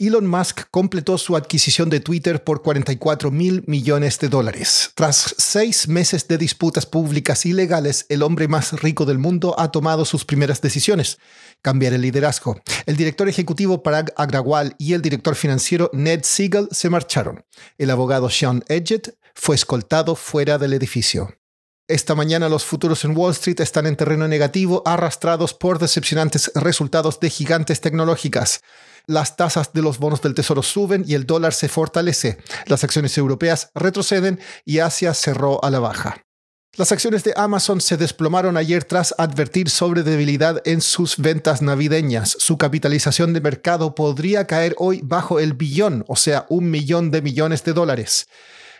Elon 0.00 0.28
Musk 0.28 0.60
completó 0.70 1.18
su 1.18 1.34
adquisición 1.34 1.90
de 1.90 1.98
Twitter 1.98 2.44
por 2.44 2.62
44 2.62 3.32
mil 3.32 3.64
millones 3.66 4.20
de 4.20 4.28
dólares. 4.28 4.92
Tras 4.94 5.34
seis 5.38 5.88
meses 5.88 6.28
de 6.28 6.38
disputas 6.38 6.86
públicas 6.86 7.44
y 7.46 7.52
legales, 7.52 8.06
el 8.08 8.22
hombre 8.22 8.46
más 8.46 8.80
rico 8.80 9.06
del 9.06 9.18
mundo 9.18 9.56
ha 9.58 9.72
tomado 9.72 10.04
sus 10.04 10.24
primeras 10.24 10.60
decisiones. 10.60 11.18
Cambiar 11.62 11.94
el 11.94 12.02
liderazgo. 12.02 12.60
El 12.86 12.96
director 12.96 13.28
ejecutivo 13.28 13.82
Parag 13.82 14.12
Agrawal 14.16 14.76
y 14.78 14.92
el 14.92 15.02
director 15.02 15.34
financiero 15.34 15.90
Ned 15.92 16.20
Siegel 16.22 16.68
se 16.70 16.90
marcharon. 16.90 17.44
El 17.76 17.90
abogado 17.90 18.30
Sean 18.30 18.62
Edgett 18.68 19.18
fue 19.34 19.56
escoltado 19.56 20.14
fuera 20.14 20.58
del 20.58 20.74
edificio. 20.74 21.34
Esta 21.88 22.14
mañana 22.14 22.48
los 22.48 22.64
futuros 22.64 23.04
en 23.04 23.16
Wall 23.16 23.32
Street 23.32 23.60
están 23.60 23.86
en 23.86 23.96
terreno 23.96 24.28
negativo, 24.28 24.80
arrastrados 24.84 25.54
por 25.54 25.80
decepcionantes 25.80 26.52
resultados 26.54 27.18
de 27.18 27.30
gigantes 27.30 27.80
tecnológicas 27.80 28.60
las 29.08 29.36
tasas 29.36 29.72
de 29.72 29.82
los 29.82 29.98
bonos 29.98 30.22
del 30.22 30.34
tesoro 30.34 30.62
suben 30.62 31.04
y 31.08 31.14
el 31.14 31.26
dólar 31.26 31.54
se 31.54 31.68
fortalece. 31.68 32.38
Las 32.66 32.84
acciones 32.84 33.18
europeas 33.18 33.70
retroceden 33.74 34.38
y 34.64 34.78
Asia 34.78 35.14
cerró 35.14 35.64
a 35.64 35.70
la 35.70 35.80
baja. 35.80 36.24
Las 36.76 36.92
acciones 36.92 37.24
de 37.24 37.32
Amazon 37.34 37.80
se 37.80 37.96
desplomaron 37.96 38.56
ayer 38.56 38.84
tras 38.84 39.14
advertir 39.18 39.70
sobre 39.70 40.04
debilidad 40.04 40.62
en 40.64 40.80
sus 40.80 41.16
ventas 41.16 41.62
navideñas. 41.62 42.36
Su 42.38 42.58
capitalización 42.58 43.32
de 43.32 43.40
mercado 43.40 43.94
podría 43.96 44.46
caer 44.46 44.76
hoy 44.78 45.00
bajo 45.02 45.40
el 45.40 45.54
billón, 45.54 46.04
o 46.06 46.14
sea, 46.14 46.46
un 46.50 46.70
millón 46.70 47.10
de 47.10 47.22
millones 47.22 47.64
de 47.64 47.72
dólares. 47.72 48.28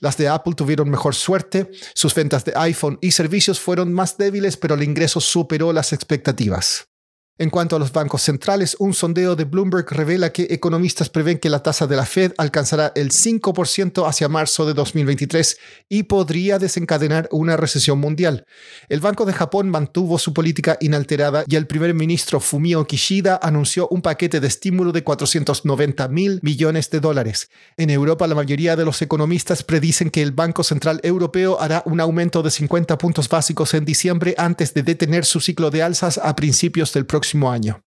Las 0.00 0.16
de 0.16 0.28
Apple 0.28 0.54
tuvieron 0.56 0.90
mejor 0.90 1.14
suerte, 1.14 1.70
sus 1.94 2.14
ventas 2.14 2.44
de 2.44 2.54
iPhone 2.56 2.98
y 3.00 3.12
servicios 3.12 3.60
fueron 3.60 3.92
más 3.92 4.16
débiles, 4.16 4.56
pero 4.56 4.74
el 4.74 4.82
ingreso 4.82 5.20
superó 5.20 5.72
las 5.72 5.92
expectativas. 5.92 6.88
En 7.36 7.50
cuanto 7.50 7.74
a 7.74 7.80
los 7.80 7.90
bancos 7.90 8.22
centrales, 8.22 8.76
un 8.78 8.94
sondeo 8.94 9.34
de 9.34 9.42
Bloomberg 9.42 9.90
revela 9.90 10.30
que 10.30 10.46
economistas 10.50 11.08
prevén 11.08 11.40
que 11.40 11.50
la 11.50 11.64
tasa 11.64 11.88
de 11.88 11.96
la 11.96 12.06
Fed 12.06 12.32
alcanzará 12.38 12.92
el 12.94 13.10
5% 13.10 14.08
hacia 14.08 14.28
marzo 14.28 14.64
de 14.66 14.72
2023 14.72 15.58
y 15.88 16.04
podría 16.04 16.60
desencadenar 16.60 17.28
una 17.32 17.56
recesión 17.56 17.98
mundial. 17.98 18.46
El 18.88 19.00
Banco 19.00 19.24
de 19.24 19.32
Japón 19.32 19.68
mantuvo 19.68 20.16
su 20.20 20.32
política 20.32 20.78
inalterada 20.80 21.42
y 21.48 21.56
el 21.56 21.66
primer 21.66 21.92
ministro 21.92 22.38
Fumio 22.38 22.86
Kishida 22.86 23.40
anunció 23.42 23.88
un 23.88 24.00
paquete 24.00 24.38
de 24.38 24.46
estímulo 24.46 24.92
de 24.92 25.02
490 25.02 26.06
mil 26.06 26.38
millones 26.40 26.88
de 26.90 27.00
dólares. 27.00 27.50
En 27.76 27.90
Europa, 27.90 28.28
la 28.28 28.36
mayoría 28.36 28.76
de 28.76 28.84
los 28.84 29.02
economistas 29.02 29.64
predicen 29.64 30.10
que 30.10 30.22
el 30.22 30.30
Banco 30.30 30.62
Central 30.62 31.00
Europeo 31.02 31.60
hará 31.60 31.82
un 31.84 31.98
aumento 32.00 32.44
de 32.44 32.52
50 32.52 32.96
puntos 32.96 33.28
básicos 33.28 33.74
en 33.74 33.84
diciembre 33.84 34.36
antes 34.38 34.72
de 34.72 34.84
detener 34.84 35.24
su 35.24 35.40
ciclo 35.40 35.72
de 35.72 35.82
alzas 35.82 36.20
a 36.22 36.36
principios 36.36 36.92
del 36.92 37.06
próximo 37.06 37.23
año. 37.50 37.82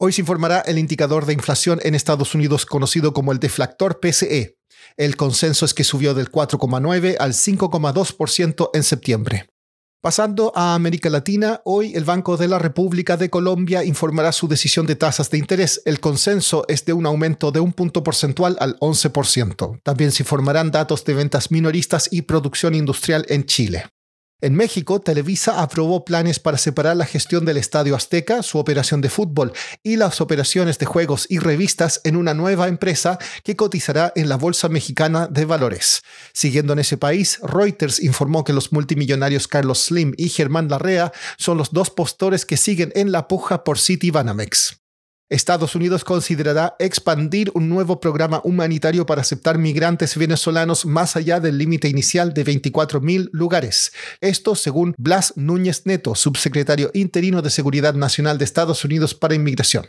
Hoy 0.00 0.12
se 0.12 0.20
informará 0.20 0.60
el 0.60 0.78
indicador 0.78 1.26
de 1.26 1.32
inflación 1.32 1.80
en 1.82 1.94
Estados 1.94 2.34
Unidos 2.34 2.64
conocido 2.64 3.12
como 3.12 3.32
el 3.32 3.40
deflactor 3.40 3.98
PCE. 3.98 4.56
El 4.96 5.16
consenso 5.16 5.64
es 5.64 5.74
que 5.74 5.84
subió 5.84 6.14
del 6.14 6.30
4,9 6.30 7.16
al 7.18 7.32
5,2% 7.32 8.70
en 8.74 8.82
septiembre. 8.84 9.48
Pasando 10.00 10.52
a 10.54 10.74
América 10.74 11.10
Latina, 11.10 11.60
hoy 11.64 11.96
el 11.96 12.04
Banco 12.04 12.36
de 12.36 12.46
la 12.46 12.60
República 12.60 13.16
de 13.16 13.30
Colombia 13.30 13.82
informará 13.82 14.30
su 14.30 14.46
decisión 14.46 14.86
de 14.86 14.94
tasas 14.94 15.28
de 15.30 15.38
interés. 15.38 15.82
El 15.84 15.98
consenso 15.98 16.64
es 16.68 16.84
de 16.84 16.92
un 16.92 17.04
aumento 17.04 17.50
de 17.50 17.58
un 17.58 17.72
punto 17.72 18.04
porcentual 18.04 18.56
al 18.60 18.78
11%. 18.78 19.80
También 19.82 20.12
se 20.12 20.22
informarán 20.22 20.70
datos 20.70 21.04
de 21.04 21.14
ventas 21.14 21.50
minoristas 21.50 22.08
y 22.12 22.22
producción 22.22 22.76
industrial 22.76 23.26
en 23.28 23.44
Chile. 23.46 23.86
En 24.40 24.54
México, 24.54 25.00
Televisa 25.00 25.62
aprobó 25.62 26.04
planes 26.04 26.38
para 26.38 26.58
separar 26.58 26.96
la 26.96 27.06
gestión 27.06 27.44
del 27.44 27.56
Estadio 27.56 27.96
Azteca, 27.96 28.44
su 28.44 28.58
operación 28.58 29.00
de 29.00 29.08
fútbol 29.08 29.52
y 29.82 29.96
las 29.96 30.20
operaciones 30.20 30.78
de 30.78 30.86
juegos 30.86 31.26
y 31.28 31.40
revistas 31.40 32.00
en 32.04 32.14
una 32.16 32.34
nueva 32.34 32.68
empresa 32.68 33.18
que 33.42 33.56
cotizará 33.56 34.12
en 34.14 34.28
la 34.28 34.36
Bolsa 34.36 34.68
Mexicana 34.68 35.26
de 35.26 35.44
Valores. 35.44 36.02
Siguiendo 36.32 36.72
en 36.72 36.78
ese 36.78 36.96
país, 36.96 37.40
Reuters 37.42 37.98
informó 37.98 38.44
que 38.44 38.52
los 38.52 38.72
multimillonarios 38.72 39.48
Carlos 39.48 39.86
Slim 39.86 40.12
y 40.16 40.28
Germán 40.28 40.68
Larrea 40.68 41.12
son 41.36 41.58
los 41.58 41.72
dos 41.72 41.90
postores 41.90 42.46
que 42.46 42.56
siguen 42.56 42.92
en 42.94 43.10
la 43.10 43.26
puja 43.26 43.64
por 43.64 43.76
City 43.76 44.12
Banamex. 44.12 44.77
Estados 45.30 45.74
Unidos 45.74 46.04
considerará 46.04 46.74
expandir 46.78 47.50
un 47.54 47.68
nuevo 47.68 48.00
programa 48.00 48.40
humanitario 48.44 49.04
para 49.04 49.20
aceptar 49.20 49.58
migrantes 49.58 50.16
venezolanos 50.16 50.86
más 50.86 51.16
allá 51.16 51.38
del 51.38 51.58
límite 51.58 51.88
inicial 51.88 52.32
de 52.32 52.46
24.000 52.46 53.28
lugares. 53.32 53.92
Esto 54.22 54.54
según 54.54 54.94
Blas 54.96 55.34
Núñez 55.36 55.82
Neto, 55.84 56.14
subsecretario 56.14 56.90
interino 56.94 57.42
de 57.42 57.50
Seguridad 57.50 57.92
Nacional 57.92 58.38
de 58.38 58.46
Estados 58.46 58.84
Unidos 58.86 59.14
para 59.14 59.34
Inmigración. 59.34 59.86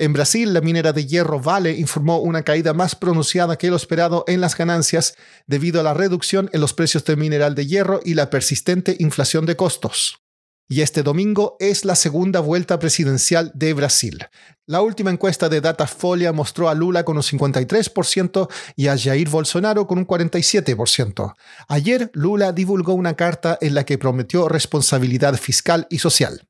En 0.00 0.12
Brasil, 0.12 0.54
la 0.54 0.60
minera 0.60 0.92
de 0.92 1.06
hierro 1.06 1.40
Vale 1.40 1.72
informó 1.72 2.18
una 2.18 2.44
caída 2.44 2.72
más 2.72 2.94
pronunciada 2.94 3.58
que 3.58 3.70
lo 3.70 3.74
esperado 3.74 4.22
en 4.28 4.40
las 4.40 4.56
ganancias 4.56 5.16
debido 5.48 5.80
a 5.80 5.82
la 5.82 5.92
reducción 5.92 6.50
en 6.52 6.60
los 6.60 6.72
precios 6.72 7.04
del 7.04 7.16
mineral 7.16 7.56
de 7.56 7.66
hierro 7.66 8.00
y 8.04 8.14
la 8.14 8.30
persistente 8.30 8.94
inflación 9.00 9.44
de 9.44 9.56
costos. 9.56 10.20
Y 10.70 10.82
este 10.82 11.02
domingo 11.02 11.56
es 11.60 11.86
la 11.86 11.94
segunda 11.94 12.40
vuelta 12.40 12.78
presidencial 12.78 13.50
de 13.54 13.72
Brasil. 13.72 14.26
La 14.66 14.82
última 14.82 15.10
encuesta 15.10 15.48
de 15.48 15.62
Datafolia 15.62 16.30
mostró 16.34 16.68
a 16.68 16.74
Lula 16.74 17.04
con 17.04 17.16
un 17.16 17.22
53% 17.22 18.50
y 18.76 18.88
a 18.88 18.98
Jair 18.98 19.30
Bolsonaro 19.30 19.86
con 19.86 19.96
un 19.96 20.06
47%. 20.06 21.34
Ayer 21.68 22.10
Lula 22.12 22.52
divulgó 22.52 22.92
una 22.92 23.14
carta 23.14 23.56
en 23.62 23.74
la 23.74 23.86
que 23.86 23.96
prometió 23.96 24.46
responsabilidad 24.46 25.38
fiscal 25.38 25.86
y 25.88 26.00
social. 26.00 26.46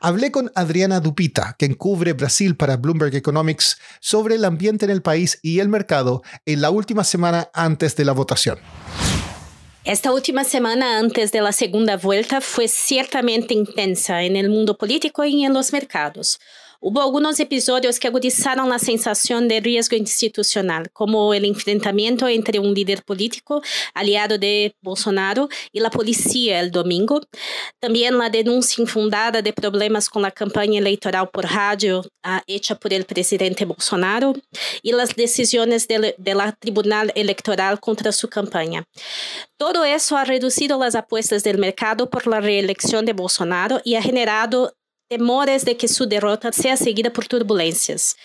Hablé 0.00 0.30
con 0.30 0.50
Adriana 0.54 1.00
Dupita, 1.00 1.54
quien 1.58 1.74
cubre 1.74 2.14
Brasil 2.14 2.56
para 2.56 2.78
Bloomberg 2.78 3.14
Economics, 3.16 3.78
sobre 4.00 4.36
el 4.36 4.46
ambiente 4.46 4.86
en 4.86 4.92
el 4.92 5.02
país 5.02 5.40
y 5.42 5.58
el 5.58 5.68
mercado 5.68 6.22
en 6.46 6.62
la 6.62 6.70
última 6.70 7.04
semana 7.04 7.50
antes 7.52 7.96
de 7.96 8.06
la 8.06 8.12
votación. 8.12 8.58
Esta 9.88 10.12
última 10.12 10.44
semana 10.44 10.98
antes 10.98 11.32
de 11.32 11.40
la 11.40 11.50
segunda 11.50 11.96
vuelta 11.96 12.42
fue 12.42 12.68
ciertamente 12.68 13.54
intensa 13.54 14.22
en 14.22 14.36
el 14.36 14.50
mundo 14.50 14.76
político 14.76 15.24
y 15.24 15.46
en 15.46 15.54
los 15.54 15.72
mercados. 15.72 16.38
Hubo 16.80 17.02
algunos 17.02 17.40
episodios 17.40 17.98
que 17.98 18.06
agudizaron 18.06 18.68
la 18.68 18.78
sensación 18.78 19.48
de 19.48 19.58
riesgo 19.58 19.96
institucional, 19.96 20.88
como 20.92 21.34
el 21.34 21.44
enfrentamiento 21.44 22.28
entre 22.28 22.60
un 22.60 22.72
líder 22.72 23.02
político 23.02 23.62
aliado 23.94 24.38
de 24.38 24.76
Bolsonaro 24.80 25.48
y 25.72 25.80
la 25.80 25.90
policía 25.90 26.60
el 26.60 26.70
domingo. 26.70 27.20
También 27.80 28.16
la 28.16 28.30
denuncia 28.30 28.80
infundada 28.80 29.42
de 29.42 29.52
problemas 29.52 30.08
con 30.08 30.22
la 30.22 30.30
campaña 30.30 30.78
electoral 30.78 31.28
por 31.30 31.46
radio 31.46 32.00
uh, 32.00 32.38
hecha 32.46 32.76
por 32.76 32.92
el 32.92 33.04
presidente 33.04 33.64
Bolsonaro 33.64 34.34
y 34.80 34.92
las 34.92 35.16
decisiones 35.16 35.88
de, 35.88 36.14
de 36.16 36.34
la 36.36 36.52
Tribunal 36.52 37.10
Electoral 37.16 37.80
contra 37.80 38.12
su 38.12 38.28
campaña. 38.28 38.84
Todo 39.56 39.84
eso 39.84 40.16
ha 40.16 40.24
reducido 40.24 40.78
las 40.78 40.94
apuestas 40.94 41.42
del 41.42 41.58
mercado 41.58 42.08
por 42.08 42.28
la 42.28 42.40
reelección 42.40 43.04
de 43.04 43.14
Bolsonaro 43.14 43.80
y 43.82 43.96
ha 43.96 44.02
generado 44.02 44.77
temores 45.08 45.64
de 45.64 45.76
que 45.76 45.88
su 45.88 46.06
derrota 46.06 46.52
sea 46.52 46.76
seguida 46.76 47.10
por 47.10 47.26
turbulencias. 47.26 48.16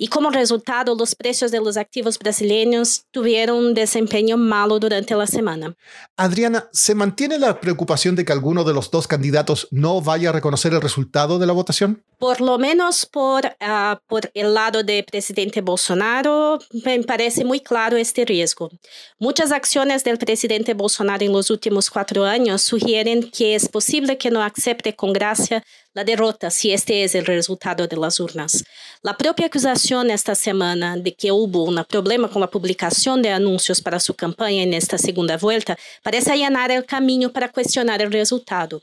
Y 0.00 0.06
como 0.06 0.30
resultado, 0.30 0.94
los 0.94 1.16
precios 1.16 1.50
de 1.50 1.58
los 1.58 1.76
activos 1.76 2.20
brasileños 2.20 3.02
tuvieron 3.10 3.58
un 3.58 3.74
desempeño 3.74 4.36
malo 4.36 4.78
durante 4.78 5.16
la 5.16 5.26
semana. 5.26 5.74
Adriana, 6.16 6.68
¿se 6.72 6.94
mantiene 6.94 7.36
la 7.36 7.60
preocupación 7.60 8.14
de 8.14 8.24
que 8.24 8.32
alguno 8.32 8.62
de 8.62 8.72
los 8.72 8.92
dos 8.92 9.08
candidatos 9.08 9.66
no 9.72 10.00
vaya 10.00 10.28
a 10.28 10.32
reconocer 10.32 10.72
el 10.72 10.80
resultado 10.80 11.40
de 11.40 11.46
la 11.46 11.52
votación? 11.52 12.04
Por 12.16 12.40
lo 12.40 12.58
menos 12.58 13.06
por, 13.06 13.44
uh, 13.46 13.96
por 14.06 14.30
el 14.34 14.54
lado 14.54 14.84
del 14.84 15.04
presidente 15.04 15.62
Bolsonaro, 15.62 16.60
me 16.84 17.02
parece 17.02 17.44
muy 17.44 17.58
claro 17.58 17.96
este 17.96 18.24
riesgo. 18.24 18.70
Muchas 19.18 19.50
acciones 19.50 20.04
del 20.04 20.18
presidente 20.18 20.74
Bolsonaro 20.74 21.24
en 21.24 21.32
los 21.32 21.50
últimos 21.50 21.90
cuatro 21.90 22.24
años 22.24 22.62
sugieren 22.62 23.30
que 23.30 23.56
es 23.56 23.68
posible 23.68 24.16
que 24.16 24.30
no 24.30 24.42
acepte 24.42 24.94
con 24.94 25.12
gracia 25.12 25.64
la 25.94 26.04
derrota 26.04 26.50
si 26.50 26.72
este 26.72 27.02
es 27.02 27.14
el 27.16 27.26
resultado 27.26 27.88
de 27.88 27.96
las 27.96 28.20
urnas. 28.20 28.64
La 29.02 29.16
propia 29.16 29.46
acusación 29.46 29.87
esta 29.88 30.34
semana 30.34 30.98
de 30.98 31.14
que 31.14 31.32
hubo 31.32 31.64
un 31.64 31.82
problema 31.88 32.28
con 32.28 32.40
la 32.42 32.50
publicación 32.50 33.22
de 33.22 33.30
anuncios 33.30 33.80
para 33.80 33.98
su 33.98 34.12
campaña 34.12 34.62
en 34.62 34.74
esta 34.74 34.98
segunda 34.98 35.38
vuelta 35.38 35.78
parece 36.02 36.32
allanar 36.32 36.70
el 36.70 36.84
camino 36.84 37.32
para 37.32 37.50
cuestionar 37.50 38.02
el 38.02 38.12
resultado. 38.12 38.82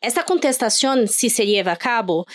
Esta 0.00 0.24
contestación, 0.24 1.06
si 1.06 1.30
se 1.30 1.46
lleva 1.46 1.72
a 1.72 1.76
cabo, 1.76 2.26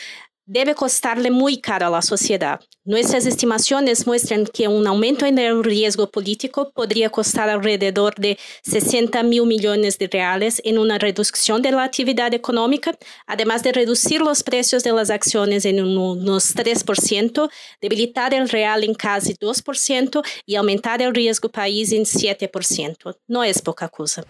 debe 0.46 0.76
costarle 0.76 1.32
muy 1.32 1.60
caro 1.60 1.88
a 1.88 1.90
la 1.90 2.02
sociedad. 2.02 2.60
Nuestras 2.84 3.26
estimaciones 3.26 4.06
muestran 4.06 4.46
que 4.46 4.68
un 4.68 4.86
aumento 4.86 5.26
en 5.26 5.40
el 5.40 5.64
riesgo 5.64 6.12
político 6.12 6.72
podría 6.72 7.10
costar 7.10 7.50
alrededor 7.50 8.14
de 8.16 8.38
60 8.64 9.24
mil 9.24 9.46
millones 9.48 9.98
de 9.98 10.08
reales 10.08 10.62
en 10.64 10.78
una 10.78 11.00
reducción 11.00 11.64
de 11.64 11.72
la 11.72 11.84
actividad 11.84 12.34
económica, 12.34 12.96
además 13.26 13.64
de 13.64 13.72
reducir 13.72 14.22
los 14.22 14.44
precios 14.44 14.84
de 14.84 14.94
las 14.94 15.10
acciones 15.10 15.66
en 15.66 15.84
unos 15.84 16.56
3%, 16.56 17.50
debilitar 17.82 18.34
el 18.36 18.48
real 18.48 18.84
en 18.84 18.94
casi 18.94 19.34
2% 19.34 20.24
y 20.46 20.56
aumentar 20.56 21.02
el 21.02 21.16
riesgo 21.16 21.50
país 21.50 21.92
en 21.92 22.04
7%. 22.04 23.18
No 23.28 23.44
es 23.44 23.62
poca 23.62 23.90
cosa. 23.90 24.24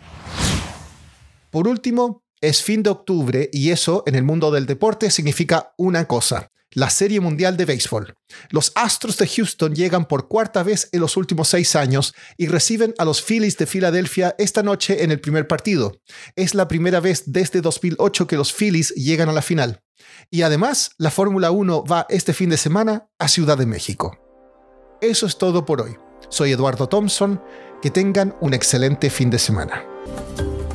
Por 1.51 1.67
último, 1.67 2.24
es 2.47 2.61
fin 2.61 2.83
de 2.83 2.89
octubre 2.89 3.49
y 3.51 3.71
eso 3.71 4.03
en 4.05 4.15
el 4.15 4.23
mundo 4.23 4.51
del 4.51 4.65
deporte 4.65 5.09
significa 5.09 5.73
una 5.77 6.05
cosa, 6.05 6.51
la 6.71 6.89
Serie 6.89 7.19
Mundial 7.19 7.57
de 7.57 7.65
Béisbol. 7.65 8.15
Los 8.49 8.71
Astros 8.75 9.17
de 9.17 9.27
Houston 9.27 9.73
llegan 9.73 10.07
por 10.07 10.27
cuarta 10.27 10.61
vez 10.61 10.89
en 10.91 10.99
los 10.99 11.17
últimos 11.17 11.47
seis 11.47 11.75
años 11.75 12.13
y 12.37 12.47
reciben 12.47 12.93
a 12.97 13.05
los 13.05 13.21
Phillies 13.21 13.57
de 13.57 13.65
Filadelfia 13.65 14.35
esta 14.37 14.61
noche 14.61 15.03
en 15.03 15.11
el 15.11 15.21
primer 15.21 15.47
partido. 15.47 15.99
Es 16.35 16.53
la 16.53 16.67
primera 16.67 16.99
vez 16.99 17.23
desde 17.25 17.61
2008 17.61 18.27
que 18.27 18.37
los 18.37 18.53
Phillies 18.53 18.93
llegan 18.95 19.29
a 19.29 19.33
la 19.33 19.41
final. 19.41 19.81
Y 20.29 20.41
además, 20.41 20.91
la 20.97 21.11
Fórmula 21.11 21.51
1 21.51 21.85
va 21.85 22.05
este 22.09 22.33
fin 22.33 22.49
de 22.49 22.57
semana 22.57 23.07
a 23.19 23.27
Ciudad 23.27 23.57
de 23.57 23.65
México. 23.65 24.19
Eso 25.01 25.25
es 25.25 25.37
todo 25.37 25.65
por 25.65 25.81
hoy. 25.81 25.95
Soy 26.29 26.51
Eduardo 26.51 26.87
Thompson. 26.87 27.41
Que 27.81 27.91
tengan 27.91 28.35
un 28.41 28.53
excelente 28.53 29.09
fin 29.09 29.29
de 29.29 29.37
semana. 29.37 29.85